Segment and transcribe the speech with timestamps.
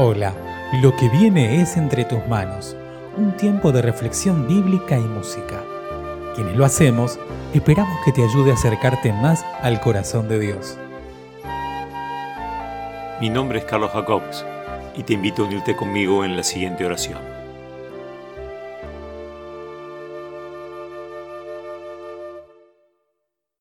[0.00, 0.32] Hola,
[0.80, 2.76] lo que viene es entre tus manos,
[3.16, 5.64] un tiempo de reflexión bíblica y música.
[6.36, 7.18] Quienes lo hacemos,
[7.52, 10.78] esperamos que te ayude a acercarte más al corazón de Dios.
[13.20, 14.46] Mi nombre es Carlos Jacobs
[14.96, 17.18] y te invito a unirte conmigo en la siguiente oración.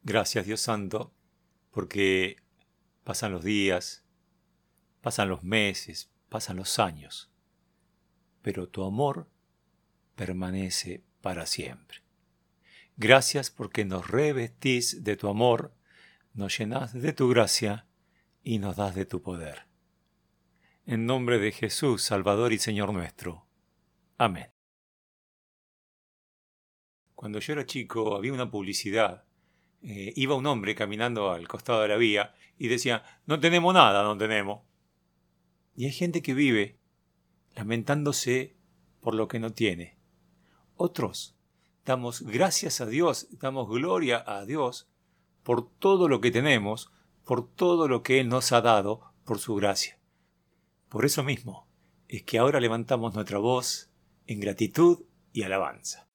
[0.04, 1.12] Gracias Dios Santo,
[1.72, 2.36] porque
[3.04, 4.04] pasan los días,
[5.02, 7.32] pasan los meses, pasan los años,
[8.42, 9.30] pero tu amor
[10.16, 12.00] permanece para siempre.
[12.96, 15.74] Gracias porque nos revestís de tu amor,
[16.34, 17.86] nos llenás de tu gracia
[18.44, 19.68] y nos das de tu poder.
[20.86, 23.46] En nombre de Jesús, Salvador y Señor nuestro.
[24.18, 24.48] Amén.
[27.14, 29.26] Cuando yo era chico había una publicidad.
[29.82, 34.04] Eh, iba un hombre caminando al costado de la vía y decía, no tenemos nada,
[34.04, 34.62] no tenemos.
[35.78, 36.80] Y hay gente que vive
[37.56, 38.58] lamentándose
[39.00, 39.96] por lo que no tiene.
[40.76, 41.38] Otros
[41.86, 44.90] damos gracias a Dios, damos gloria a Dios
[45.44, 46.92] por todo lo que tenemos,
[47.24, 50.00] por todo lo que Él nos ha dado, por su gracia.
[50.90, 51.68] Por eso mismo
[52.08, 53.92] es que ahora levantamos nuestra voz
[54.26, 56.07] en gratitud y alabanza.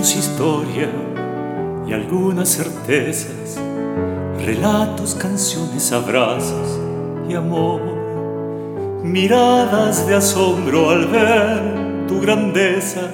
[0.00, 0.88] Tenemos historia
[1.86, 3.60] y algunas certezas,
[4.42, 6.80] relatos, canciones, abrazos
[7.28, 7.82] y amor,
[9.04, 13.10] miradas de asombro al ver tu grandeza,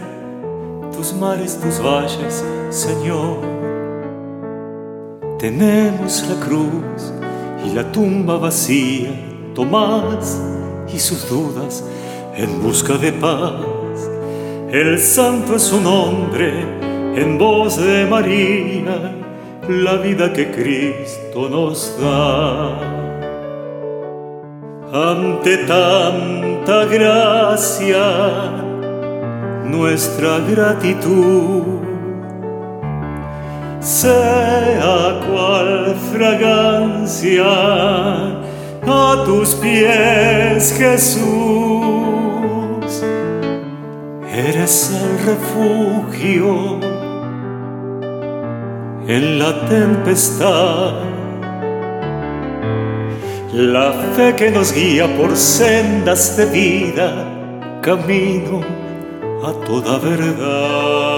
[0.97, 3.39] tus mares, tus valles, Señor.
[5.41, 7.12] Tenemos la cruz
[7.66, 9.10] y la tumba vacía,
[9.56, 10.41] Tomás
[10.94, 11.83] y sus dudas
[12.37, 13.75] en busca de paz
[14.71, 16.53] el santo es su nombre,
[17.15, 19.12] en voz de María,
[19.69, 22.77] la vida que Cristo nos da.
[24.93, 28.53] Ante tanta gracia,
[29.65, 31.62] nuestra gratitud
[33.81, 37.44] sea cual fragancia
[38.84, 41.66] a tus pies, Jesús
[44.36, 46.78] eres el refugio
[49.08, 50.94] en la tempestad.
[53.54, 58.60] La fe que nos guía por sendas de vida, camino
[59.42, 61.16] a toda verdad.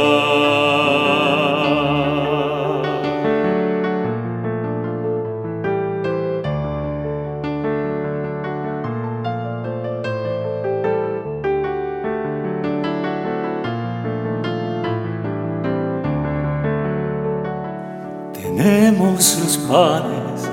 [19.18, 20.48] Los panes,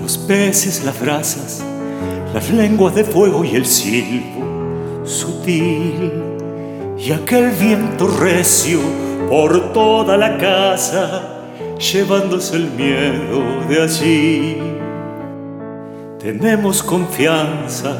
[0.00, 1.62] los peces, las brasas,
[2.34, 6.12] las lenguas de fuego y el silbo sutil,
[6.98, 8.80] y aquel viento recio
[9.28, 11.22] por toda la casa,
[11.78, 14.58] llevándose el miedo de allí.
[16.18, 17.96] Tenemos confianza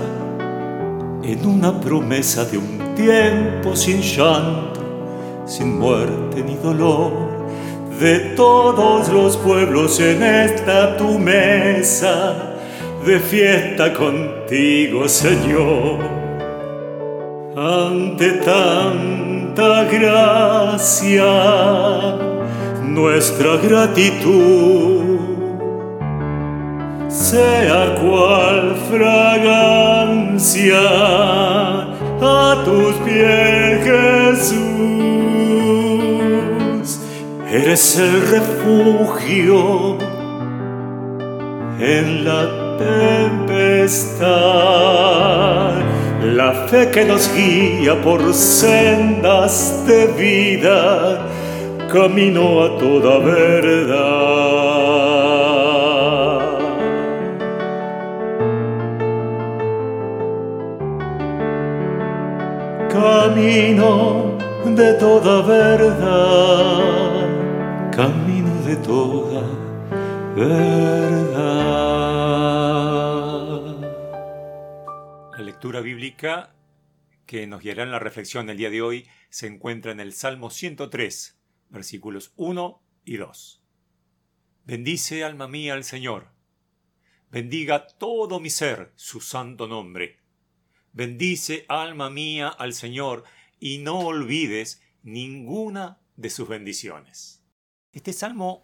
[1.23, 4.81] en una promesa de un tiempo sin llanto,
[5.47, 7.44] sin muerte ni dolor
[8.01, 12.55] de todos los pueblos en esta tu mesa
[13.07, 15.99] de fiesta contigo, Señor.
[17.57, 21.25] Ante tanta gracia,
[22.83, 25.35] nuestra gratitud
[27.09, 30.81] sea cual fragancia
[32.21, 35.24] a tus pies, Jesús.
[37.55, 39.97] Eres el refugio
[41.79, 42.49] en la
[42.79, 44.27] tempestad,
[46.35, 51.29] la fe que nos guía por sendas de vida,
[51.93, 53.95] camino a toda verdad.
[62.91, 64.35] Camino
[64.75, 67.14] de toda verdad
[67.97, 69.43] camino de toda
[70.35, 71.35] verdad.
[75.31, 76.57] La lectura bíblica
[77.25, 80.51] que nos guiará en la reflexión del día de hoy se encuentra en el Salmo
[80.51, 81.39] 103,
[81.69, 83.63] versículos 1 y 2.
[84.65, 86.33] Bendice alma mía al Señor.
[87.31, 90.19] Bendiga todo mi ser su santo nombre.
[90.93, 93.23] Bendice alma mía al Señor
[93.61, 97.44] y no olvides ninguna de sus bendiciones.
[97.95, 98.61] Este salmo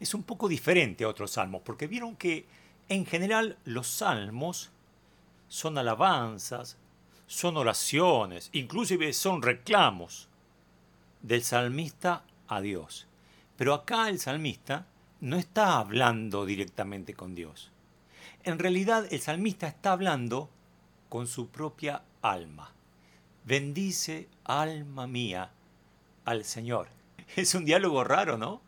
[0.00, 2.46] es un poco diferente a otros salmos, porque vieron que
[2.88, 4.70] en general los salmos
[5.48, 6.76] son alabanzas,
[7.26, 10.28] son oraciones, inclusive son reclamos
[11.22, 13.06] del salmista a Dios.
[13.56, 14.86] Pero acá el salmista
[15.20, 17.70] no está hablando directamente con Dios.
[18.44, 20.50] En realidad el salmista está hablando
[21.08, 22.72] con su propia alma.
[23.44, 25.52] Bendice, alma mía,
[26.24, 26.95] al Señor.
[27.36, 28.60] Es un diálogo raro, ¿no?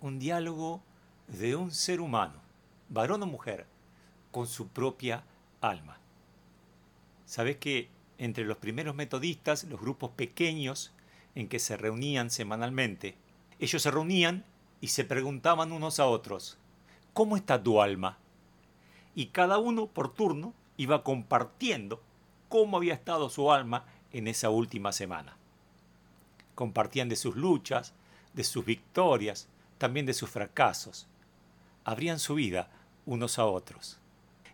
[0.00, 0.82] Un diálogo
[1.28, 2.34] de un ser humano,
[2.88, 3.66] varón o mujer,
[4.30, 5.22] con su propia
[5.60, 5.98] alma.
[7.24, 7.88] ¿Sabes que
[8.18, 10.92] entre los primeros metodistas, los grupos pequeños
[11.34, 13.16] en que se reunían semanalmente,
[13.58, 14.44] ellos se reunían
[14.80, 16.58] y se preguntaban unos a otros,
[17.12, 18.18] ¿cómo está tu alma?
[19.14, 22.02] Y cada uno por turno iba compartiendo
[22.48, 25.37] cómo había estado su alma en esa última semana.
[26.58, 27.94] Compartían de sus luchas,
[28.32, 29.46] de sus victorias,
[29.78, 31.06] también de sus fracasos.
[31.84, 32.68] Abrían su vida
[33.06, 34.00] unos a otros.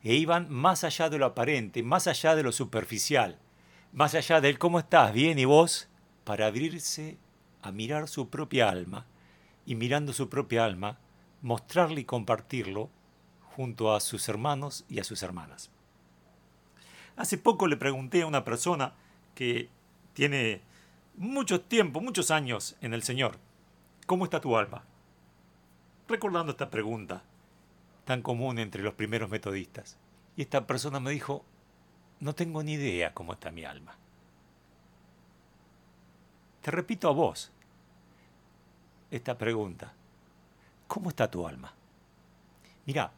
[0.02, 3.38] E iban más allá de lo aparente, más allá de lo superficial,
[3.94, 5.88] más allá del cómo estás, bien y vos,
[6.24, 7.16] para abrirse
[7.62, 9.06] a mirar su propia alma
[9.64, 10.98] y mirando su propia alma,
[11.40, 12.90] mostrarle y compartirlo
[13.56, 15.70] junto a sus hermanos y a sus hermanas.
[17.16, 18.92] Hace poco le pregunté a una persona
[19.34, 19.70] que
[20.12, 20.60] tiene
[21.16, 23.38] mucho tiempo, muchos años en el Señor,
[24.06, 24.84] ¿cómo está tu alma?
[26.08, 27.22] Recordando esta pregunta
[28.04, 29.96] tan común entre los primeros metodistas.
[30.36, 31.44] Y esta persona me dijo,
[32.20, 33.96] no tengo ni idea cómo está mi alma.
[36.60, 37.52] Te repito a vos
[39.10, 39.92] esta pregunta.
[40.86, 41.72] ¿Cómo está tu alma?
[42.86, 43.12] Mira,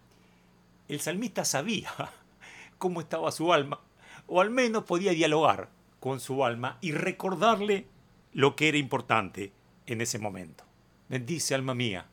[0.89, 1.91] el salmista sabía
[2.79, 3.81] cómo estaba su alma,
[4.27, 5.69] o al menos podía dialogar
[6.01, 7.87] con su alma y recordarle
[8.33, 9.53] lo que era importante
[9.87, 10.65] en ese momento.
[11.09, 12.07] Bendice, alma mía,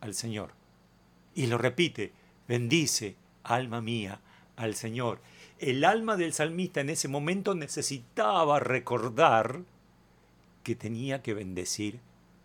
[0.00, 0.52] al Señor.
[1.34, 2.12] Y lo repite,
[2.48, 4.20] bendice, alma mía,
[4.56, 5.20] al Señor.
[5.58, 9.60] El alma del salmista en ese momento necesitaba recordar
[10.62, 12.00] que tenía que bendecir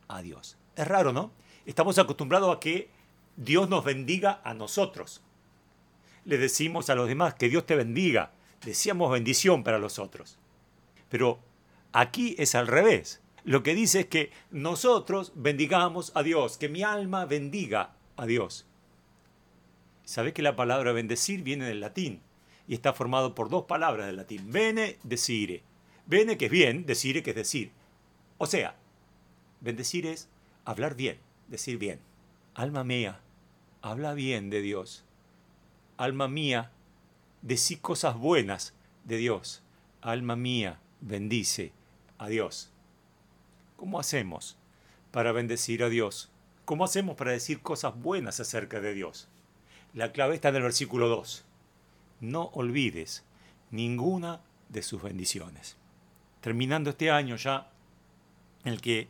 [0.08, 0.58] a Dios.
[0.76, 1.32] Es raro, ¿no?
[1.66, 2.90] Estamos acostumbrados a que
[3.38, 5.22] Dios nos bendiga a nosotros.
[6.26, 8.32] Le decimos a los demás que Dios te bendiga.
[8.64, 10.38] Decíamos bendición para los otros.
[11.16, 11.40] Pero
[11.94, 13.22] aquí es al revés.
[13.46, 18.66] Lo que dice es que nosotros bendigamos a Dios, que mi alma bendiga a Dios.
[20.04, 22.20] ¿Sabes que la palabra bendecir viene del latín?
[22.68, 24.52] Y está formado por dos palabras del latín.
[24.52, 25.64] Bene, decire.
[26.06, 27.72] Bene, que es bien, decire, que es decir.
[28.38, 28.76] O sea,
[29.62, 30.28] bendecir es
[30.66, 31.18] hablar bien,
[31.48, 32.02] decir bien.
[32.56, 33.22] Alma mía,
[33.82, 35.06] habla bien de Dios.
[35.96, 36.74] Alma mía,
[37.42, 38.74] decí cosas buenas
[39.06, 39.64] de Dios.
[40.02, 41.72] Alma mía, bendice
[42.18, 42.72] a Dios.
[43.76, 44.58] ¿Cómo hacemos
[45.12, 46.32] para bendecir a Dios?
[46.66, 49.28] ¿Cómo hacemos para decir cosas buenas acerca de Dios?
[49.94, 51.46] La clave está en el versículo 2.
[52.22, 53.24] No olvides
[53.72, 55.78] ninguna de sus bendiciones.
[56.42, 57.70] Terminando este año ya,
[58.64, 59.08] el que,